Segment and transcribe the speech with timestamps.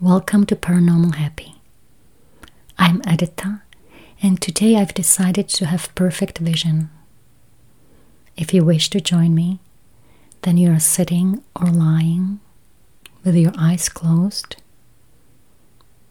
[0.00, 1.54] Welcome to Paranormal Happy.
[2.76, 3.62] I'm Edita,
[4.22, 6.90] and today I've decided to have perfect vision.
[8.36, 9.58] If you wish to join me,
[10.42, 12.40] then you are sitting or lying
[13.24, 14.56] with your eyes closed,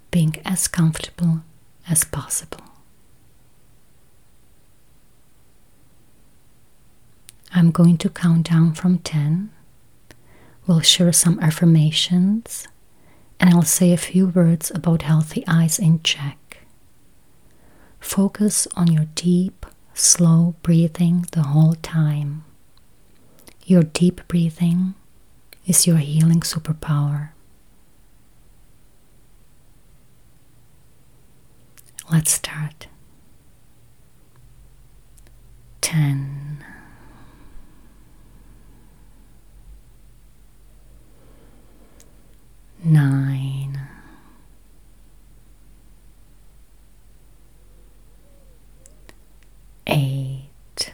[0.09, 1.43] being as comfortable
[1.87, 2.65] as possible.
[7.53, 9.51] I'm going to count down from 10.
[10.65, 12.67] We'll share some affirmations
[13.39, 16.59] and I'll say a few words about healthy eyes in Czech.
[17.99, 22.43] Focus on your deep, slow breathing the whole time.
[23.65, 24.93] Your deep breathing
[25.65, 27.29] is your healing superpower.
[32.11, 32.87] Let's start.
[35.81, 36.63] 10
[42.85, 43.81] nine,
[49.87, 50.93] eight,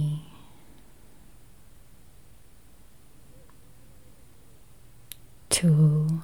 [5.51, 6.21] two,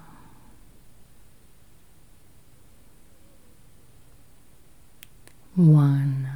[5.56, 6.30] one.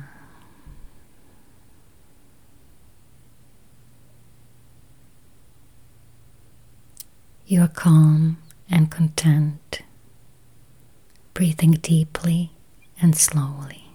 [7.47, 8.37] You are calm
[8.69, 9.81] and content,
[11.33, 12.51] breathing deeply
[13.01, 13.85] and slowly.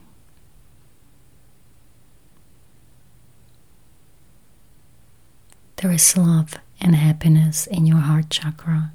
[5.77, 8.92] There is love and happiness in your heart chakra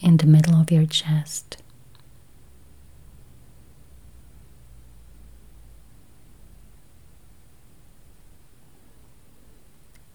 [0.00, 1.58] in the middle of your chest.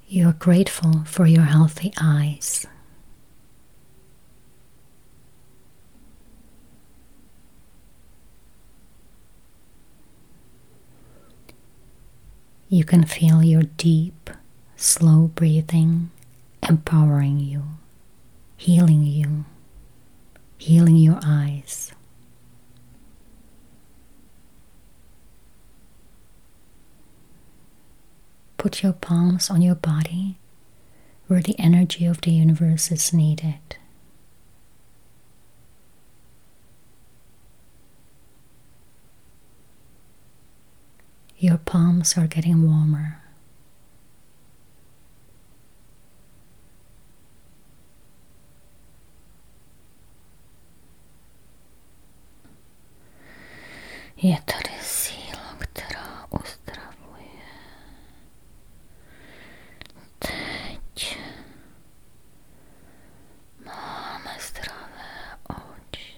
[0.07, 2.67] You are grateful for your healthy eyes.
[12.69, 14.29] You can feel your deep,
[14.75, 16.11] slow breathing
[16.69, 17.63] empowering you,
[18.57, 19.45] healing you,
[20.57, 21.91] healing your eyes.
[28.57, 30.37] Put your palms on your body
[31.27, 33.59] where the energy of the universe is needed.
[41.37, 43.22] Your palms are getting warmer.
[54.23, 57.43] Je tady síla, která uzdravuje.
[60.19, 61.17] Teď
[63.65, 66.13] máme zdravé oči.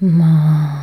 [0.00, 0.79] Máme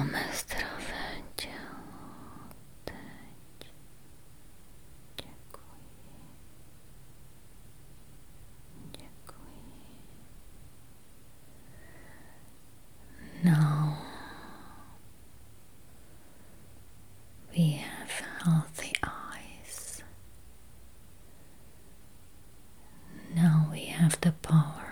[24.07, 24.85] have the power.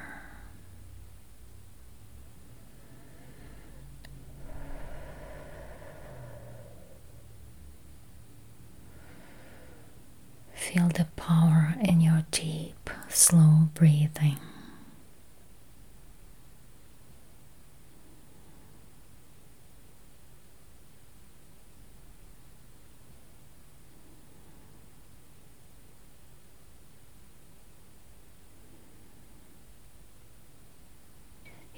[10.54, 14.38] Feel the power in your deep, slow breathing.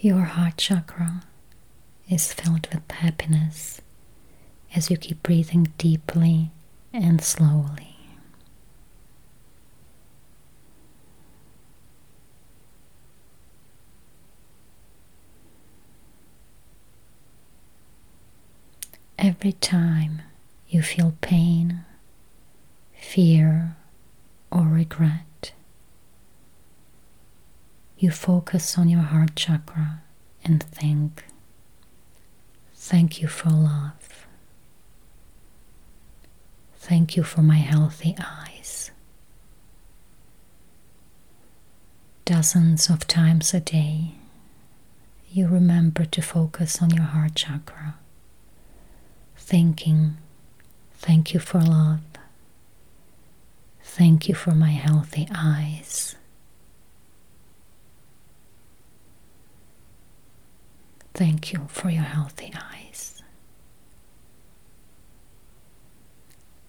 [0.07, 1.23] Your heart chakra
[2.09, 3.81] is filled with happiness
[4.73, 6.49] as you keep breathing deeply
[6.93, 7.97] and slowly.
[19.19, 20.21] Every time
[20.69, 21.83] you feel pain,
[22.97, 23.75] fear,
[24.53, 25.25] or regret,
[27.97, 30.01] you focus on your heart chakra
[30.43, 31.25] and think,
[32.75, 34.27] Thank you for love.
[36.77, 38.91] Thank you for my healthy eyes.
[42.23, 44.11] Dozens of times a day,
[45.29, 47.95] you remember to focus on your heart chakra,
[49.35, 50.17] thinking,
[50.93, 52.01] Thank you for love.
[53.83, 56.15] Thank you for my healthy eyes.
[61.17, 63.23] Thank you for your healthy eyes.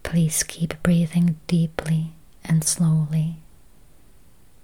[0.01, 2.13] Please keep breathing deeply
[2.43, 3.35] and slowly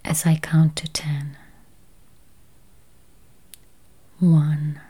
[0.04, 1.38] as I count to ten.
[4.20, 4.82] One,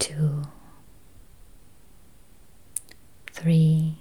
[0.00, 0.42] two,
[3.32, 3.98] three,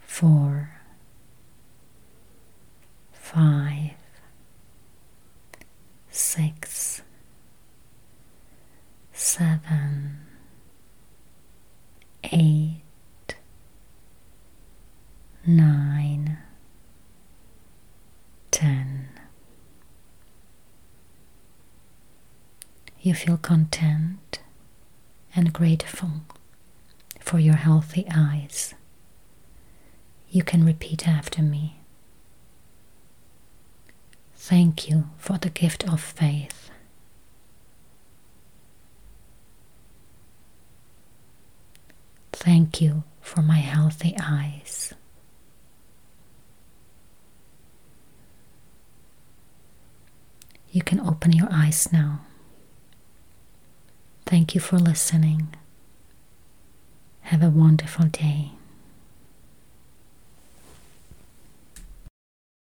[0.00, 0.70] four,
[3.12, 3.90] five,
[6.10, 7.02] six,
[9.12, 10.20] seven,
[12.38, 13.34] eight,
[15.46, 16.36] nine,
[18.50, 19.08] ten.
[23.00, 24.40] You feel content
[25.34, 26.10] and grateful
[27.20, 28.74] for your healthy eyes.
[30.28, 31.76] You can repeat after me.
[34.34, 36.70] Thank you for the gift of faith.
[42.66, 44.92] Thank you for my healthy eyes.
[50.72, 52.22] You can open your eyes now.
[54.26, 55.54] Thank you for listening.
[57.20, 58.55] Have a wonderful day.